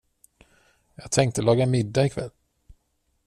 [0.95, 2.29] Jag tänkte laga middag i kväll.